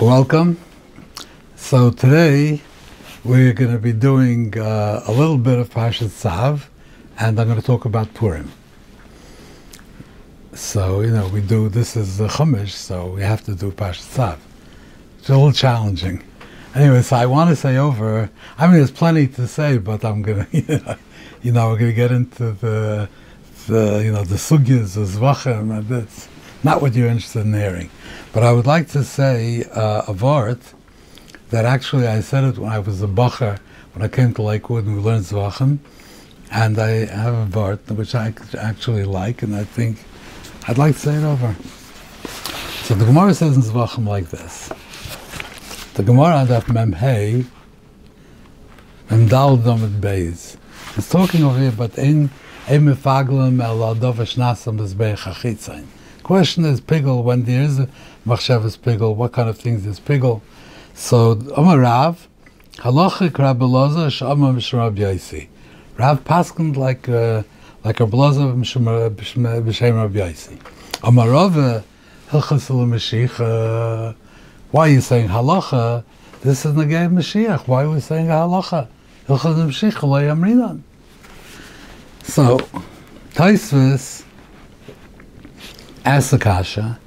[0.00, 0.58] Welcome.
[1.54, 2.60] So today
[3.22, 6.64] we're going to be doing uh, a little bit of Parshat Tzav,
[7.16, 8.50] and I'm going to talk about Purim.
[10.52, 14.16] So you know we do this is the Chumash, so we have to do Parshat
[14.16, 14.38] Tzav.
[15.20, 16.24] It's a little challenging.
[16.74, 18.28] Anyway, so I want to say over.
[18.58, 20.96] I mean, there's plenty to say, but I'm gonna, you know,
[21.40, 23.08] you know we're gonna get into the,
[23.68, 26.28] the you know, the sugyas, the zvachim, and that's
[26.64, 27.90] not what you're interested in hearing.
[28.32, 30.60] But I would like to say uh, a vart
[31.50, 33.58] that actually I said it when I was a bacher,
[33.92, 35.78] when I came to Lakewood and we learned zvachim,
[36.50, 39.98] and I have a vart which I actually like, and I think
[40.66, 41.54] I'd like to say it over.
[42.84, 44.72] So the Gemara says in zvachim like this.
[45.94, 47.44] The Gemara on that Mem Hey,
[49.10, 50.56] Mem Dal Domet Beis,
[50.96, 52.30] It's talking over here about Ein
[52.66, 55.84] Ein Mefaglim El Adov Eshnasam Bezbeich Achitzain.
[56.24, 57.86] Question is Pigel, when there is a
[58.26, 60.40] Machshavas Pigel, what kind of things is Pigel?
[60.94, 62.26] So, Omar Rav,
[62.76, 65.48] Halachik Rabbi Loza Shama Mishrav Yaisi.
[65.98, 67.42] Rav Paskand like uh,
[67.84, 70.58] like a Blaza B'Shem Rav Yaisi.
[71.02, 71.52] Omar Rav,
[72.30, 74.14] Hilchas Mashiach,
[74.70, 76.04] why are you saying halacha?
[76.40, 77.68] This is the game Mashiach.
[77.68, 78.88] Why are we saying halacha?
[82.22, 82.58] So,
[83.34, 84.24] Taisvis
[86.04, 86.98] asks the kasha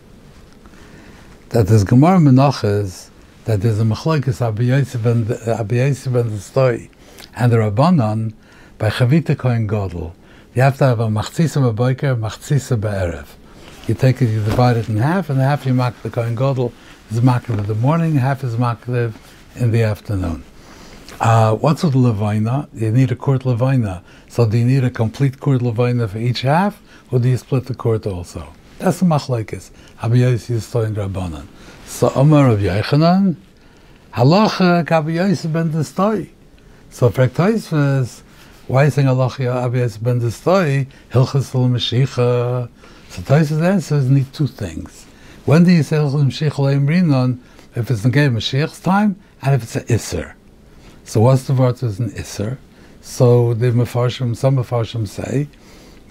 [1.49, 3.09] that there's Gemara Menachas
[3.45, 6.89] that there's a Abiyasiv and Abiyasiv and the story
[7.35, 8.33] and the Rabbanon
[8.79, 10.15] by Chavita Kohen Gadol.
[10.55, 13.27] You have to have a machzisa b'boiker, machzisa b'erev.
[13.87, 16.33] You take it, you divide it in half, and the half you mark the Kohen
[16.35, 16.73] Gadol
[17.11, 19.13] is makriv in the morning, half is makriv
[19.55, 20.43] in the afternoon.
[21.19, 22.67] Uh, what's with levina?
[22.73, 24.01] You need a quart levina.
[24.27, 27.65] So do you need a complete quart levina for each half, or do you split
[27.65, 28.53] the quart also?
[28.79, 29.71] That's the machlekes.
[29.99, 31.47] Abiyos is in Rabbanan.
[31.85, 33.35] So Omar of Yechanan,
[34.13, 36.29] halacha kabiyos ben destoy.
[36.89, 38.23] So Frektois is
[38.67, 40.87] why is saying halacha abiyos ben destoy?
[41.11, 42.69] Hilchas l'mashicha.
[43.09, 45.05] So Tois' answer is need two things.
[45.45, 47.39] When do you say Rinon?
[47.75, 50.33] If it's in Gay Mashiach's time, and if it's an Isser.
[51.03, 52.57] So what's the word is an Isser?
[53.01, 55.47] So the Mefarshim, some Mefarshim say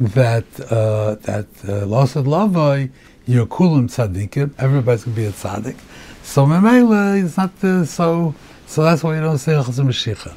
[0.01, 2.91] that uh, that uh, Losad Lavai,
[3.27, 5.77] you're Kulim Tzadikim, everybody's to be a Tzadik.
[6.23, 8.35] So Memela is not uh, so,
[8.67, 10.35] so that's why you don't say Chazim Mashiach.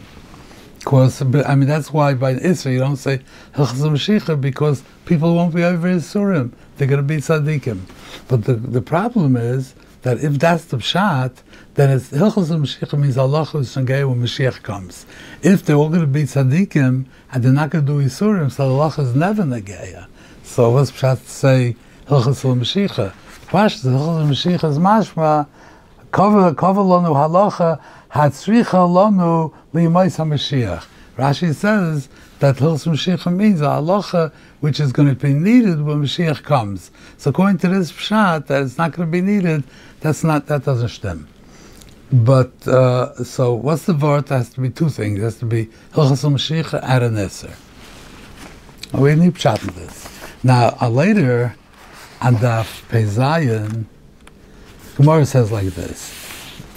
[0.79, 3.19] Because, I mean, that's why by Isra you don't say
[3.53, 6.51] Chazim Mashiach because people won't be over Isurim.
[6.77, 7.81] They're to be tzaddikim.
[8.29, 11.37] But the, the problem is that if that's the pshat,
[11.75, 15.05] then it's Hilchos Mashiach means Allah is Shangay when Mashiach comes.
[15.41, 18.69] If they're all going to be tzaddikim and they're not going to do Isurim, so
[18.69, 20.07] Allah is never Nageya.
[20.43, 21.75] So what's pshat to say
[22.07, 23.13] Hilchos Mashiach?
[23.47, 25.47] Pashas Hilchos Mashiach is mashma
[26.11, 27.81] cover cover lanu halacha
[28.11, 30.85] hatzricha lanu liyimais HaMashiach.
[31.17, 36.43] Rashi says that Hilchos Mashiach means halacha which is going to be needed when Mashiach
[36.43, 36.91] comes.
[37.17, 39.63] So according to this pshat, that it's not going to be needed,
[40.01, 41.27] that's not that doesn't stem.
[42.11, 44.27] But uh, so what's the word?
[44.27, 45.19] There has to be two things.
[45.19, 47.55] It has to be Hilchos Mashiach and an Eser.
[48.99, 50.07] We need pshat this.
[50.43, 51.55] Now uh, later,
[52.21, 53.85] the Pezayin,
[54.95, 56.15] Gemara says like this.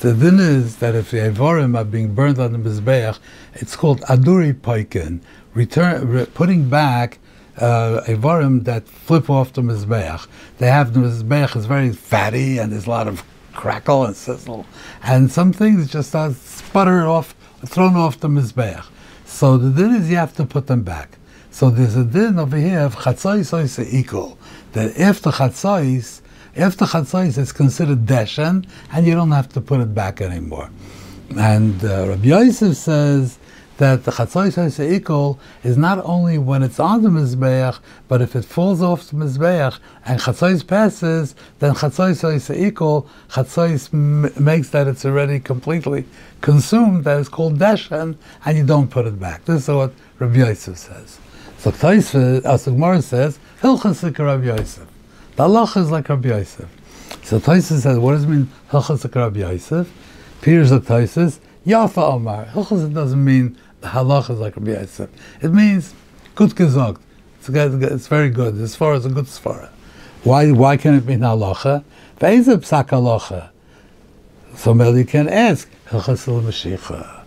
[0.01, 3.19] The din is that if the Evorim are being burned on the Mizbeach,
[3.55, 5.21] it's called Aduri Paikin,
[5.55, 7.19] return, re, putting back
[7.63, 10.27] uh, Evorim that flip off the Mizbeach.
[10.59, 14.67] They have the Mizbeach is very fatty and there's a lot of crackle and sizzle.
[15.03, 17.35] And some things just start sputter off,
[17.65, 18.87] thrown off the Mizbeach.
[19.25, 21.19] So the din is you have to put them back.
[21.51, 24.39] So there's a din over here of Chatzais equal,
[24.73, 26.23] that if the Chatzais
[26.55, 30.71] if the chatzais is considered deshen, and you don't have to put it back anymore.
[31.39, 33.39] And uh, Rabbi Yosef says
[33.83, 37.79] that the chatzais equal is not only when it's on the mizbeach,
[38.09, 44.33] but if it falls off the mizbeach and chatzais passes, then chatzais equal chatzais m-
[44.43, 46.05] makes that it's already completely
[46.41, 47.05] consumed.
[47.05, 49.45] That is called deshen, and you don't put it back.
[49.47, 51.19] This is what Rabbi Yosef says.
[51.59, 54.87] So Taisva, uh, as the Gemara says, Hilchas like Rabbi Yosef.
[55.37, 56.69] The halacha is like Rabbi Yosef.
[57.25, 59.91] So Taisus says, what does it mean halachas like Rabbi Yosef?
[60.41, 62.47] Peter's like Taisus, Yafa Omar.
[62.47, 65.11] Halachas doesn't mean halacha Yosef.
[65.41, 65.95] It means
[66.35, 67.01] good gesagt.
[67.41, 68.59] It's, it's very good.
[68.59, 69.71] As far as a good svara.
[70.25, 71.85] Why, why can it be halacha?
[72.19, 73.51] Ve'ezeh psak halacha.
[74.55, 77.25] Somebody can ask, Hilchas Mashiach.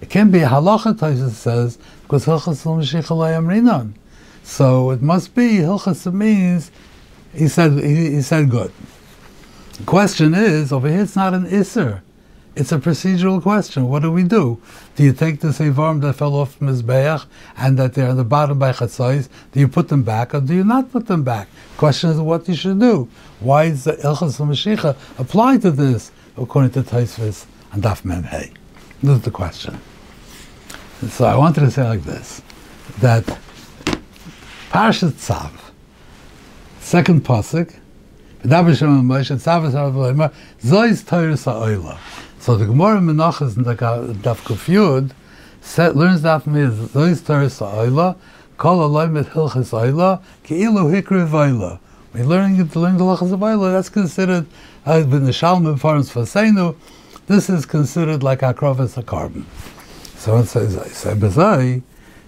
[0.00, 3.94] It can be halacha, Taisus says, because Hilchas Mashiach Rinon.
[4.42, 6.70] So it must be Hilchas means
[7.32, 8.72] he said he, he said good.
[9.78, 12.02] The question is, over here it's not an Isser.
[12.56, 13.88] It's a procedural question.
[13.88, 14.60] What do we do?
[14.94, 18.60] Do you take the Sevarim that fell off Mizbeach and that they're on the bottom
[18.60, 21.48] by Chatzais, do you put them back or do you not put them back?
[21.76, 23.08] Question is what you should do.
[23.40, 28.22] Why is the Ilchas Mashiach applied to this according to Taisvis and Daf Mem?
[28.22, 28.52] This
[29.02, 29.80] is the question.
[31.08, 32.40] So I wanted to say like this,
[33.00, 33.24] that
[34.70, 35.50] Parashat Tzav,
[36.78, 37.74] second pasuk,
[40.62, 41.98] Zois Torah Sa'oila.
[42.44, 45.12] So the Gemara Menachas in the Daf Kufyud
[45.94, 48.16] learns that from his Zois Torah Sa'oila,
[48.58, 51.78] Kol Aloim Et Hilchas Oila, Ke'ilu Hikri Vayla.
[52.12, 54.44] When learning to learn the Lachas of Oila, that's considered,
[54.86, 56.76] uh, in the Shalom Farms Fasenu,
[57.28, 59.46] this is considered like Akrovas a korban.
[60.18, 60.74] So it says,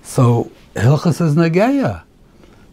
[0.02, 2.04] so Hilchas is Nageya.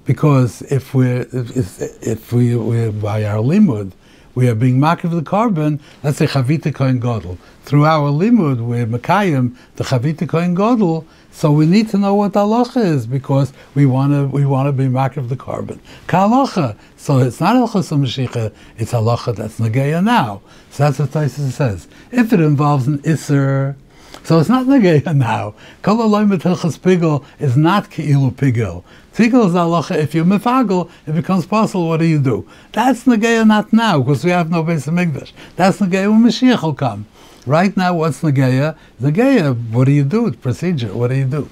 [0.06, 3.92] Because if we're if, if we we're by our limud,
[4.36, 5.80] we are being marked of the korban.
[6.04, 7.38] Let's say chavita kohen gadol.
[7.64, 11.06] Through our limud, we're makayim the chavita kohen gadol.
[11.32, 14.72] So we need to know what halacha is because we want to we want to
[14.72, 15.80] be marked of the korban.
[16.08, 16.78] Kalacha.
[16.98, 18.54] So it's not halacha mashicha.
[18.78, 20.42] It's halacha that's nageya now.
[20.72, 21.88] So that's what Tyson says.
[22.12, 23.76] If it involves an iser.
[24.24, 25.54] So it's not Nageya now.
[25.82, 28.84] Kol Pigel is not Keilu Pigel.
[29.14, 29.96] Tigel is halacha.
[29.98, 31.90] If you're mefagel, it becomes possible.
[31.90, 32.48] What do you do?
[32.72, 35.34] That's nageya not now because we have no base of mikdash.
[35.56, 37.06] That's nageya when Mashiach will come.
[37.46, 38.76] Right now, what's nageya?
[39.00, 39.56] Nageya.
[39.70, 40.32] What do you do?
[40.32, 40.94] Procedure.
[40.94, 41.48] What do you do?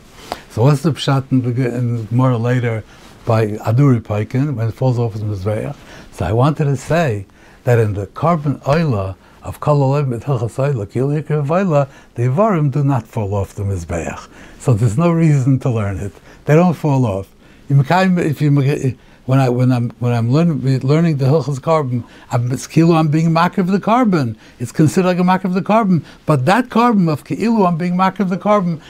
[0.50, 2.84] So what's the pshat in, more later
[3.26, 5.76] by Aduri Paikin when it falls off the Mizbeach?
[6.14, 7.28] So I wanted to say
[7.66, 13.34] that in the korban oila of Kalalim B'Tilchasayla, Kilikir Vaila, the Ivarim do not fall
[13.34, 14.28] off the Mizbeach.
[14.60, 16.14] So there's no reason to learn it.
[16.46, 17.28] They don't fall off
[17.72, 22.96] if you when I when I'm when I'm learning learning the hilchos korban, I'm kilo
[22.96, 24.36] I'm being mark of the korban.
[24.60, 27.96] It's considered like a mark of the korban, but that korban of kilo I'm being
[27.96, 28.82] mark of the korban.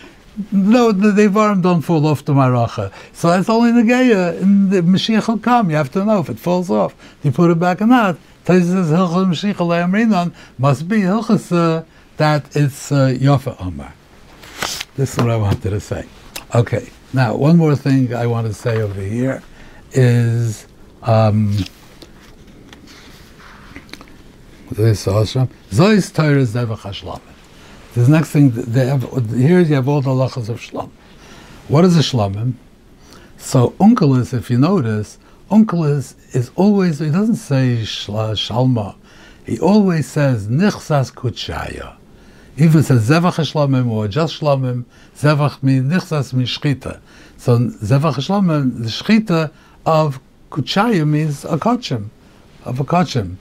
[0.52, 2.92] No, the devarim don't fall off the maracha.
[3.14, 4.42] So that's only the geya.
[4.42, 5.70] In the Mashiach will come.
[5.70, 6.96] You have to know if it falls off.
[7.22, 8.18] You put it back or not.
[8.46, 11.84] Taisa says hilchos Mashiach must be hilchos uh,
[12.18, 13.94] that it's uh, yofa omar.
[14.96, 16.06] This is what I wanted to say.
[16.54, 16.90] Okay.
[17.14, 19.44] Now, one more thing I want to say over here
[19.92, 20.66] is
[21.04, 21.58] um,
[24.72, 25.50] this awesome.
[25.70, 27.22] Zois Torah Zevach Hashlam.
[27.94, 29.04] This next thing, they have,
[29.36, 30.90] here you have all the lachas of Shlam.
[31.68, 32.54] What is a Shlamim?
[33.38, 35.18] So Onkelos, if you notice,
[35.52, 38.96] Onkelos is is always, he doesn't say Shalma.
[39.46, 41.98] He always says Nichsas Kutshaya
[42.58, 47.00] even says zevach shlamim or just shlamim, zevach mi nichsas mi shchita.
[47.38, 49.52] So zevach shlamim, the shchita
[49.86, 50.20] of
[50.52, 52.10] kuchayim means a kachim,
[52.66, 53.36] of a kachim.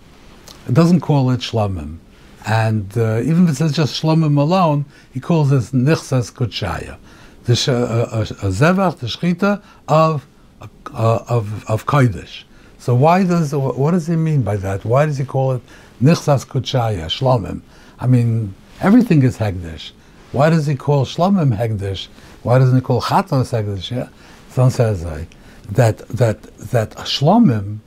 [0.68, 1.98] It doesn't call it shlamim.
[2.46, 6.96] And uh, even if it says just shlamim alone, he calls this nichsas kuchaya.
[7.44, 10.24] The sh- uh, uh, zevach, the shchita of
[10.60, 12.44] uh, of of kodesh.
[12.78, 14.84] So why does what does he mean by that?
[14.84, 15.62] Why does he call it
[16.02, 17.60] nichsas kuchaya, shlamim?
[17.98, 19.90] I mean, Everything is Hegdish.
[20.32, 22.08] Why does he call Shlomim Hegdish?
[22.42, 23.94] Why doesn't he call Chatos Hegdish?
[23.94, 24.08] Yeah?
[24.48, 25.24] Son says uh,
[25.70, 27.80] that that that a Shlomim,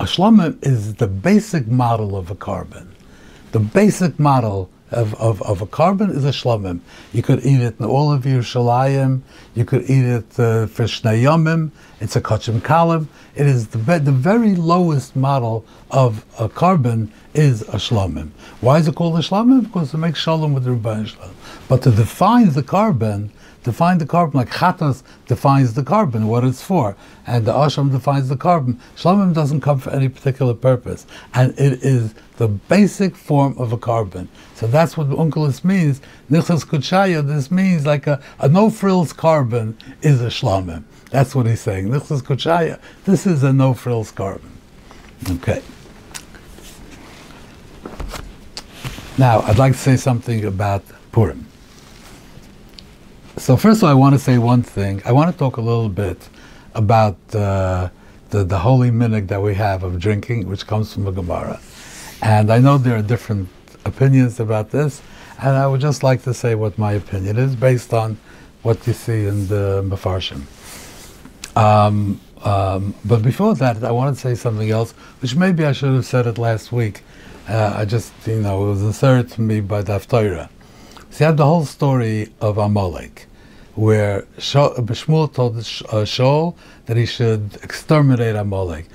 [0.00, 2.86] a Shlomim is the basic model of a korban.
[3.52, 6.80] The basic model of, of, of a korban is a shlomim.
[7.12, 9.20] You could eat it in all of Yerushalayim.
[9.54, 11.70] You could eat it uh, for shnayomim.
[11.98, 13.06] It's a kachim kalim.
[13.34, 18.30] It is the, the very lowest model of a korban is a shlomim.
[18.60, 19.62] Why is it called a shlomim?
[19.62, 21.34] Because it makes shalom with the Rebbein Shalom.
[21.68, 23.30] But to define the korban,
[23.64, 28.28] define the korban like Chatas defines the korban, what it's for, and the Ashram defines
[28.28, 28.78] the korban.
[28.94, 33.78] Shlomim doesn't come for any particular purpose, and it is the basic form of a
[33.78, 34.28] korban.
[34.54, 36.02] So that's what Onkelos means.
[36.30, 40.84] Nichas Kutshaya, this means like a, a no frills korban is a Shlomim.
[41.10, 41.90] That's what he's saying.
[41.90, 44.50] This is Kutshaya, this is a no frills korban.
[45.30, 45.62] Okay.
[49.18, 51.46] Now, I'd like to say something about Purim.
[53.38, 55.00] So first of all, I want to say one thing.
[55.06, 56.28] I want to talk a little bit
[56.74, 57.88] about uh,
[58.30, 61.60] the, the holy minhag that we have of drinking, which comes from the Gemara.
[62.22, 63.48] And I know there are different
[63.84, 65.00] opinions about this,
[65.38, 68.18] and I would just like to say what my opinion is based on
[68.62, 70.42] what you see in the Mefarshim.
[71.56, 75.94] Um, um, but before that, I want to say something else, which maybe I should
[75.94, 77.02] have said it last week.
[77.48, 80.50] Uh, I just, you know, it was inserted to me by the Torah.
[81.10, 83.26] So you have the whole story of Amalek,
[83.74, 85.60] where Shmuel told uh,
[86.04, 86.54] Shaul
[86.86, 88.86] that he should exterminate Amalek,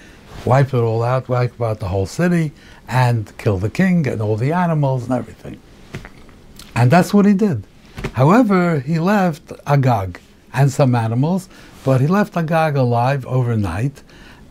[0.45, 2.51] wipe it all out, wipe out the whole city,
[2.87, 5.59] and kill the king and all the animals and everything.
[6.75, 7.63] And that's what he did.
[8.13, 10.19] However, he left Agag
[10.53, 11.49] and some animals,
[11.83, 14.03] but he left Agag alive overnight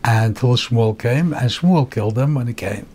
[0.03, 2.87] until Shmuel came, and Shmuel killed him when he came.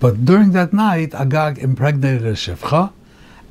[0.00, 2.92] But during that night, Agag impregnated a Shifcha,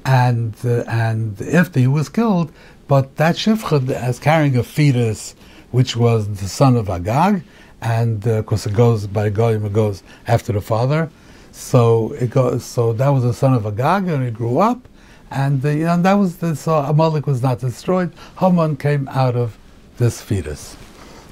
[0.06, 2.52] and uh, and after he was killed,
[2.88, 5.36] but that Shifcha, as carrying a fetus,
[5.72, 7.44] which was the son of Agag,
[7.82, 11.10] and of uh, course it goes by Goyim, it goes after the father.
[11.52, 12.64] So it goes.
[12.66, 14.88] So that was the son of Agag, and he grew up,
[15.34, 18.14] and, uh, you know, that was the, so Amalek was not destroyed.
[18.40, 19.58] Haman came out of
[20.04, 20.76] this fetus.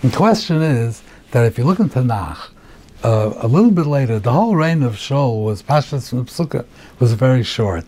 [0.02, 2.42] The question is that if you look in Tanakh,
[3.04, 6.66] uh, a little bit later, the whole reign of Shaul was Pashas and Psukkah
[7.00, 7.86] was very short,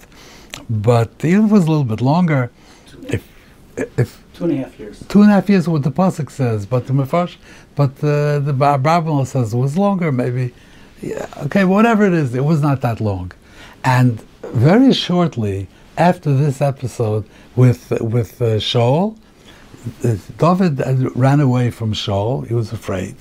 [0.69, 2.51] but even if it was a little bit longer,
[3.15, 3.21] if
[3.97, 6.65] if two and a half years, two and a half years, what the pasuk says,
[6.65, 7.35] but the Mefarsh,
[7.79, 10.53] but uh, the Bible says it was longer, maybe.
[11.01, 13.31] Yeah, okay, whatever it is, it was not that long,
[13.83, 14.21] and
[14.69, 17.23] very shortly after this episode
[17.55, 17.81] with
[18.15, 19.17] with uh, Shaul,
[20.37, 20.81] David
[21.15, 22.47] ran away from Shaul.
[22.47, 23.15] He was afraid.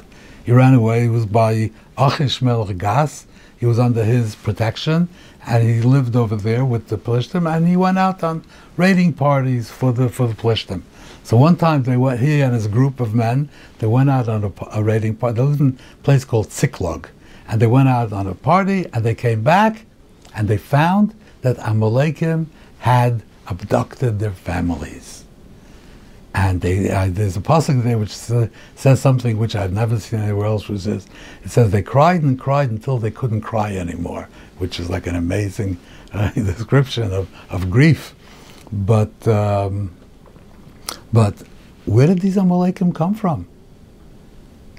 [0.45, 1.03] He ran away.
[1.03, 3.27] He was by Achish Melech Gas.
[3.59, 5.09] He was under his protection,
[5.47, 7.53] and he lived over there with the Plishtim.
[7.53, 8.45] And he went out on
[8.77, 10.83] raiding parties for the for the Plishtim.
[11.25, 12.21] So one time they went.
[12.21, 13.49] He and his group of men.
[13.79, 15.37] They went out on a, a raiding party.
[15.37, 17.07] They lived in a place called Siklog,
[17.49, 18.87] and they went out on a party.
[18.93, 19.85] And they came back,
[20.35, 22.47] and they found that Amalekim
[22.81, 25.22] had abducted their families.
[26.35, 30.47] And they, uh, there's a passage there which says something which I've never seen anywhere
[30.47, 31.07] else, which is,
[31.45, 35.15] it says they cried and cried until they couldn't cry anymore, which is like an
[35.15, 35.79] amazing
[36.13, 38.15] uh, description of, of grief.
[38.73, 39.95] But, um,
[41.13, 41.43] but
[41.85, 43.47] where did these Amalekim come from?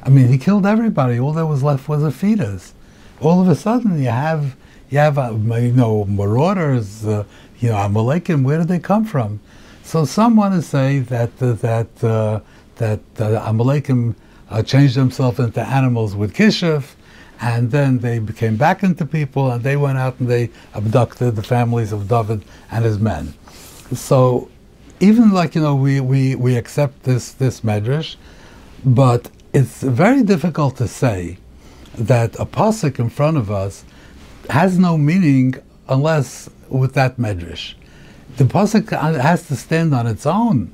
[0.02, 1.20] I mean, he killed everybody.
[1.20, 2.74] All that was left was a fetus.
[3.22, 4.56] All of a sudden, you have
[4.90, 7.24] you have uh, you know marauders, uh,
[7.60, 9.40] you know, Amalekim, where did they come from?
[9.84, 12.40] So some want to say that uh, that uh,
[12.78, 14.16] that uh, Amalekim
[14.50, 16.96] uh, changed themselves into animals with kishuf,
[17.42, 21.44] and then they became back into people, and they went out and they abducted the
[21.44, 23.34] families of David and his men.
[23.94, 24.50] So
[25.00, 28.16] even like you know, we we, we accept this this medrash,
[28.86, 31.38] but it's very difficult to say
[31.96, 33.84] that a pasuk in front of us
[34.50, 35.56] has no meaning
[35.90, 37.76] unless with that medrash.
[38.38, 38.90] The pasuk
[39.22, 40.74] has to stand on its own.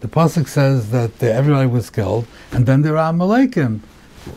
[0.00, 3.80] The pasuk says that uh, everybody was killed, and then there are Amalekim.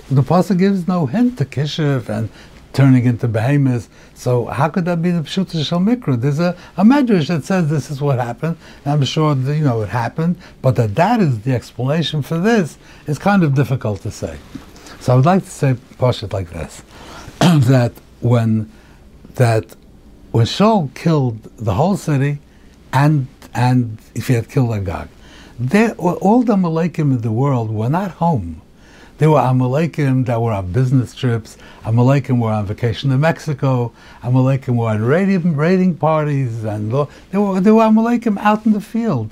[0.10, 2.30] The pasuk gives no hint to Kishiv and
[2.74, 3.90] turning into behemoths.
[4.16, 6.20] So how could that be the Pshuta Shal Mikra?
[6.20, 8.58] There's a, a medrash that says this is what happened.
[8.86, 12.78] I'm sure that, you know it happened, but that that is the explanation for this
[13.06, 14.38] is kind of difficult to say.
[15.00, 16.82] So I would like to say Pashat like this,
[17.40, 18.72] that when
[19.36, 19.76] that
[20.32, 22.40] when Shaul killed the whole city,
[22.94, 25.10] and and if he had killed Agag,
[25.60, 28.62] they, all the Amalekim in the world were not home.
[29.20, 31.58] There were Amalekim that were on business trips.
[31.84, 33.92] Amalekim were on vacation in Mexico.
[34.22, 38.82] Amalekim were on raiding, raiding parties, and there were there were Amalekim out in the
[38.82, 39.32] field.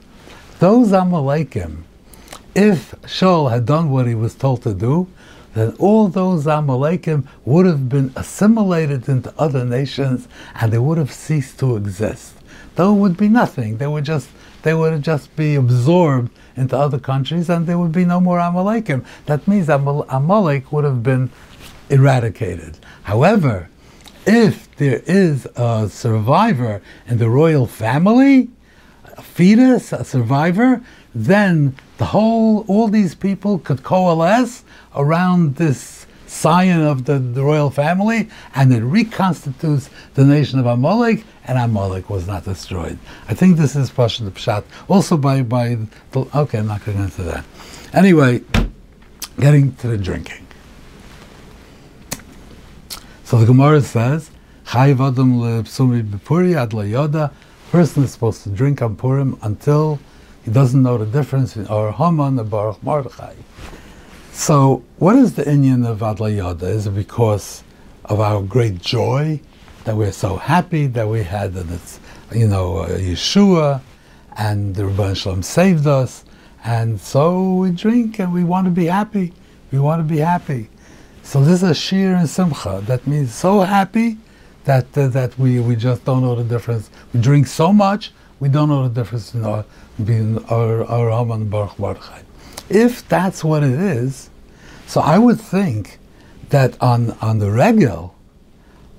[0.60, 1.84] Those Amalekim,
[2.54, 5.08] if Shaul had done what he was told to do,
[5.54, 11.12] then all those Amalekim would have been assimilated into other nations and they would have
[11.12, 12.34] ceased to exist.
[12.76, 13.78] There would be nothing.
[13.78, 14.30] They would just
[14.64, 19.04] they would just be absorbed into other countries and there would be no more Amalekim.
[19.26, 21.32] That means Amal- Amalek would have been
[21.90, 22.78] eradicated.
[23.04, 23.70] However,
[24.26, 28.50] if there is a survivor in the royal family,
[29.18, 30.82] a fetus, a survivor,
[31.14, 34.64] then the whole, all these people could coalesce
[34.96, 41.26] around this scion of the, the, royal family, and it reconstitutes the nation of Amalek,
[41.46, 42.98] and Amalek was not destroyed.
[43.28, 44.64] I think this is Pasha the Pshat.
[44.88, 45.78] Also by, by
[46.12, 47.44] the, okay, I'm not going to into that.
[47.94, 48.42] Anyway,
[49.40, 50.48] getting to the drinking.
[53.26, 54.32] So the Gemara says,
[54.68, 57.34] Chayiv Adam le'psumi b'puri ad yoda.
[57.72, 60.00] Person is supposed to drink on Purim until
[60.44, 63.36] he doesn't know the difference in or Haman and Baruch Mordechai.
[64.32, 66.64] So, what is the Indian of Adlayada?
[66.64, 67.64] Is it because
[68.06, 69.40] of our great joy
[69.84, 72.00] that we're so happy that we had that it's,
[72.34, 73.82] you know, uh, Yeshua
[74.38, 76.24] and the Rebbe Shalom saved us,
[76.64, 79.34] and so we drink and we want to be happy.
[79.72, 80.70] We want to be happy.
[81.24, 82.82] So this is a shir and simcha.
[82.88, 84.18] That means so happy
[84.64, 86.90] that uh, that we, we just don't know the difference.
[87.14, 89.66] We drink so much, we don't know the difference in our
[90.00, 92.10] our Haman Baruch Baruch
[92.72, 94.30] if that's what it is,
[94.88, 96.00] so I would think
[96.50, 98.10] that on, on the regular,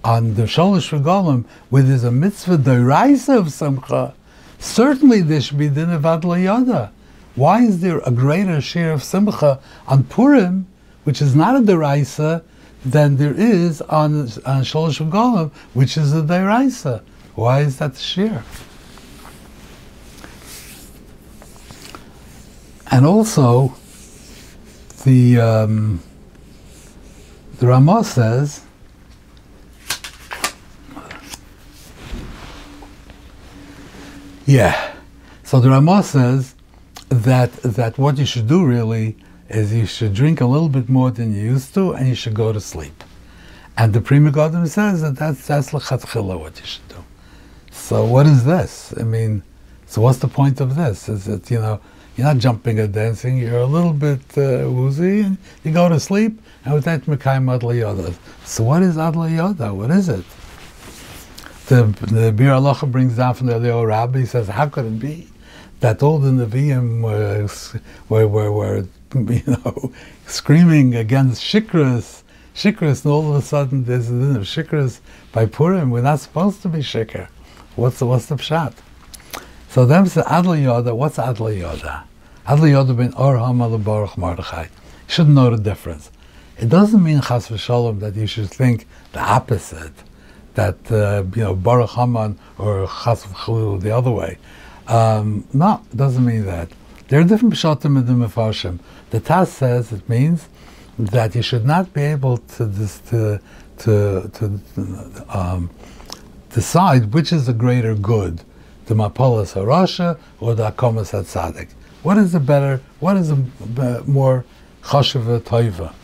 [0.04, 4.14] on the Sholosh Regalim, where there's a mitzvah deraisa of Simcha,
[4.58, 6.90] certainly there should be din of.
[7.34, 10.66] Why is there a greater share of Simcha on Purim,
[11.04, 12.42] which is not a deraisa,
[12.84, 17.02] than there is on, on Sholosh Regalim, which is a deraisa?
[17.34, 18.44] Why is that the share?
[22.92, 23.74] And also,
[25.04, 26.00] the um,
[27.58, 28.64] the Ramah says
[34.46, 34.92] Yeah.
[35.44, 36.54] So the Ramah says
[37.08, 39.16] that that what you should do really
[39.48, 42.34] is you should drink a little bit more than you used to, and you should
[42.34, 43.04] go to sleep.
[43.78, 47.02] And the Pri Megadim says that that's that's what you should do.
[47.70, 48.92] So what is this?
[49.00, 49.42] I mean,
[49.86, 51.08] so what's the point of this?
[51.08, 51.80] Is it you know
[52.16, 55.98] you're not jumping or dancing, you're a little bit uh, woozy, and you go to
[55.98, 58.14] sleep, and with that Mekayim Adla
[58.44, 59.74] So what is Adla Yoda?
[59.74, 60.24] What is it?
[61.68, 64.98] The, the Bir Allah brings down from the Leo Rabbi, he says, how could it
[64.98, 65.28] be
[65.80, 67.48] that all the Nevi'im were,
[68.08, 69.92] were, were, were, you know,
[70.26, 72.22] screaming against Shikras,
[72.54, 75.00] Shikras, and all of a sudden there's a din of Shikras
[75.32, 75.90] by Purim.
[75.90, 77.28] We're not supposed to be Shikr.
[77.74, 78.74] What's the, what's the pshat?
[79.72, 82.02] So them say Adla Yoda, what's Adla Yoda?
[82.46, 84.64] Adla Yoda ben Or Haman Baruch Mordechai.
[84.64, 84.68] You
[85.08, 86.10] should know the difference.
[86.58, 89.94] It doesn't mean Chas v'shalom that you should think the opposite
[90.56, 94.36] that uh, you know Baruch Haman or Chas Chalil the other way.
[94.88, 96.68] Um, no, it doesn't mean that.
[97.08, 98.78] There are different pshatim in the Mefarshim.
[99.08, 100.50] The Tas says it means
[100.98, 102.70] that you should not be able to
[103.06, 103.40] to
[103.78, 104.60] to, to
[105.30, 105.70] um,
[106.50, 108.42] decide which is the greater good,
[108.86, 111.70] the Mapolis Harasha or the Akomas Hatzadik.
[112.02, 112.80] What is the better?
[113.00, 114.44] What is the more
[114.82, 115.94] chashiva toiva?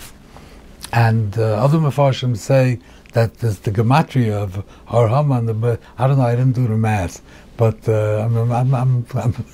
[0.92, 2.78] And uh, other Mefarshim say
[3.12, 5.46] that there's the gematria of Har Haman.
[5.46, 6.24] The, I don't know.
[6.24, 7.20] I didn't do the math,
[7.56, 9.46] but uh, I'm, I'm, I'm, I'm,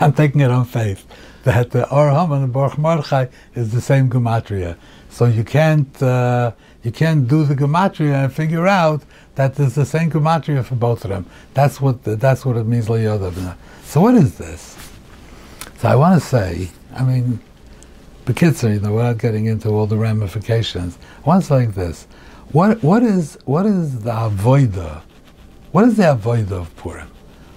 [0.00, 1.06] I'm taking it on faith
[1.44, 4.76] that the Har Haman and Baruch Mordechai is the same gematria.
[5.10, 9.02] So you can't uh, you can't do the gematria and figure out
[9.34, 11.26] that there's the same gematria for both of them.
[11.54, 12.86] That's what the, that's what it means.
[12.86, 14.76] So what is this?
[15.78, 17.40] So I want to say, I mean,
[18.24, 22.06] Bekitzer, you know, without getting into all the ramifications, I want to say like this.
[22.52, 25.02] What what is what is the avoida?
[25.72, 27.10] What is the avoida of Purim?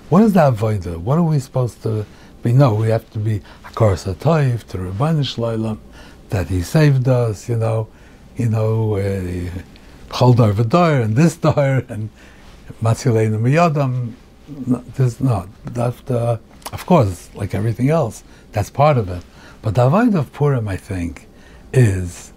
[0.10, 0.98] What is the avoida?
[0.98, 2.06] What are we supposed to
[2.42, 2.54] be?
[2.54, 5.78] No, we have to be Hakaras Toiv to Rabban Shloim
[6.30, 7.50] that He saved us.
[7.50, 7.90] You know,
[8.38, 9.52] you know, Choldar
[10.22, 12.10] uh, V'Dor and this Dor and
[12.82, 14.14] Matzileinu Miyadam.
[14.96, 16.12] There's not that.
[16.12, 16.38] Uh,
[16.72, 19.24] of course, like everything else, that's part of it.
[19.62, 21.28] But the avodah of Purim, I think,
[21.74, 22.34] is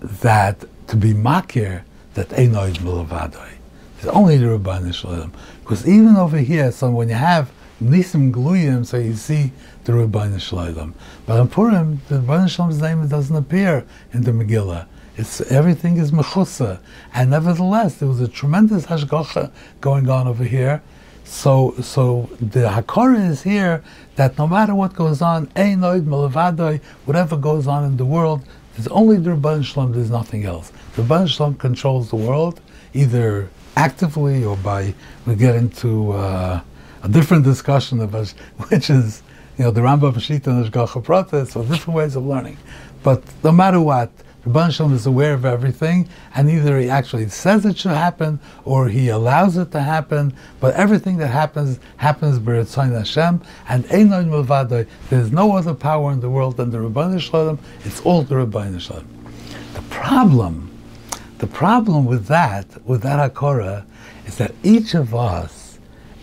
[0.00, 1.82] that to be makir
[2.14, 3.52] that Einoid Milavadoi.
[3.98, 5.30] It's only the Rabban.
[5.62, 7.50] Because even over here, so when you have
[7.82, 9.52] Nisim Gluyim, so you see
[9.84, 10.94] the Rabban.
[11.26, 14.86] But in Purim, the Rabban name doesn't appear in the Megillah.
[15.16, 16.80] It's everything is mechusa,
[17.12, 20.82] and nevertheless, there was a tremendous hashgacha going on over here.
[21.24, 23.82] So, so the hakara is here
[24.16, 28.42] that no matter what goes on, einoid malavadoi, whatever goes on in the world,
[28.74, 29.92] there's only the Rabban Shalom.
[29.92, 30.72] There's nothing else.
[30.96, 32.60] The Rabban Shalom controls the world,
[32.92, 34.94] either actively or by,
[35.26, 36.60] we get into uh,
[37.02, 38.32] a different discussion of us,
[38.68, 39.22] which is,
[39.58, 42.58] you know, the Rambam Shita and the Shgacha Pratis, or different ways of learning.
[43.02, 44.10] But no matter what,
[44.46, 48.88] Rabban Shalom is aware of everything, and either he actually says it should happen or
[48.88, 50.34] he allows it to happen.
[50.60, 54.86] But everything that happens happens b'Ritzayin Hashem, and Einoin Milvadoi.
[55.08, 57.58] There's no other power in the world than the Rabban Shalom.
[57.84, 59.08] It's all the Rabban Shalom.
[59.74, 60.70] The problem
[61.38, 63.84] the problem with that, with that Hakora,
[64.24, 65.78] is that each of us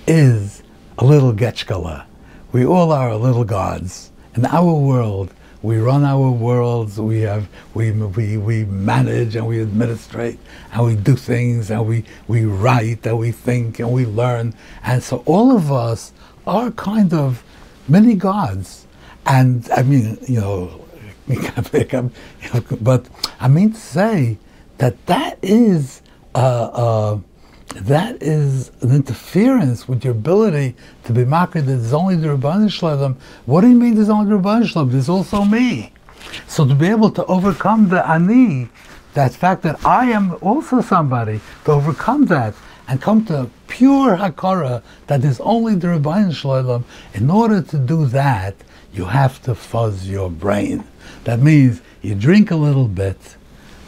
[0.08, 0.64] is
[0.98, 2.06] a little Getchkala.
[2.52, 4.12] We all are little gods.
[4.36, 9.62] In our world, we run our worlds, we have we, we, we manage and we
[9.62, 10.40] administrate
[10.74, 14.54] and we do things and we, we write and we think and we learn.
[14.84, 16.14] And so all of us
[16.48, 17.44] are kind of
[17.88, 18.88] many gods.
[19.26, 20.86] And I mean, you know,
[22.82, 23.08] but
[23.40, 24.38] I mean to say
[24.80, 26.02] that that is
[26.34, 27.20] uh, uh,
[27.76, 31.68] that is an interference with your ability to be marketed.
[31.68, 33.18] There's only the Rabban Shalom.
[33.46, 34.92] What do you mean there's only the Rabban Shalom?
[34.92, 35.94] There's also me.
[36.48, 38.70] So to be able to overcome the ani,
[39.14, 42.54] that fact that I am also somebody, to overcome that
[42.88, 48.06] and come to pure hakara that is only the Rabban Shalom, in order to do
[48.08, 48.56] that,
[48.94, 50.84] you have to fuzz your brain.
[51.24, 53.38] That means you drink a little bit,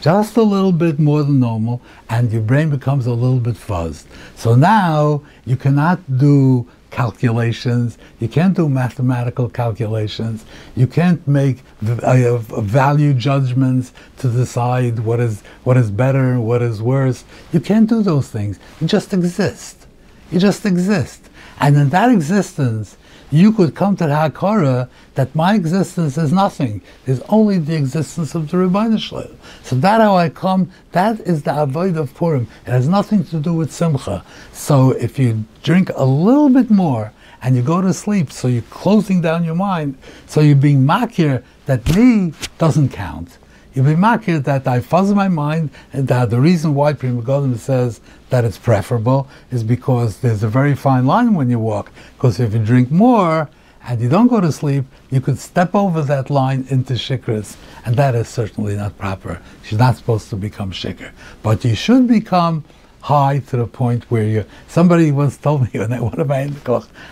[0.03, 4.03] just a little bit more than normal, and your brain becomes a little bit fuzzed.
[4.35, 10.43] So now you cannot do calculations, you can't do mathematical calculations,
[10.75, 16.81] you can't make uh, value judgments to decide what is, what is better, what is
[16.81, 17.23] worse.
[17.53, 18.59] You can't do those things.
[18.81, 19.87] You just exist.
[20.31, 21.29] You just exist.
[21.61, 22.97] And in that existence,
[23.33, 26.81] you could come to the Hakara that my existence is nothing.
[27.05, 29.35] There's only the existence of the Rebbeinu Shalom.
[29.63, 32.47] So that how I come, that is the avoid of Purim.
[32.67, 34.23] It has nothing to do with Simcha.
[34.51, 38.61] So if you drink a little bit more and you go to sleep, so you're
[38.69, 43.39] closing down your mind, so you're being makir that me doesn't count.
[43.73, 47.57] You'll be makir that I fuzz my mind, and that the reason why Pri Megadim
[47.57, 51.91] says that it's preferable is because there's a very fine line when you walk.
[52.15, 53.49] Because if you drink more
[53.87, 57.95] and you don't go to sleep, you could step over that line into shikras, and
[57.95, 59.41] that is certainly not proper.
[59.67, 62.63] You're not supposed to become shikr, but you should become
[63.01, 64.45] high to the point where you.
[64.67, 66.49] Somebody once told me when I one of my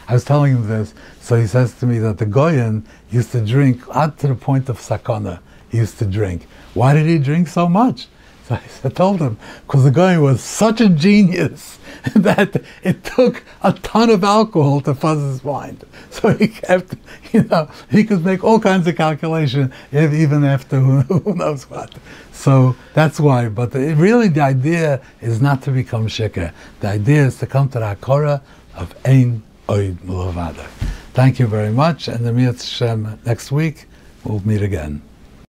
[0.08, 0.94] I was telling him this.
[1.22, 4.70] So he says to me that the Goyen used to drink up to the point
[4.70, 5.40] of sakana.
[5.72, 6.48] Used to drink.
[6.74, 8.08] Why did he drink so much?
[8.48, 11.80] So I told him because the guy was such a genius
[12.16, 15.86] that it took a ton of alcohol to fuzz his mind.
[16.10, 16.96] So he kept,
[17.32, 21.96] you know, he could make all kinds of calculation even after who, knows what.
[22.34, 23.48] So that's why.
[23.48, 26.52] But really, the idea is not to become shikr.
[26.82, 28.42] The idea is to come to the akora
[28.76, 30.66] of ein oid mulavada.
[31.14, 33.88] Thank you very much, and the Hashem next week
[34.26, 35.02] we'll meet again.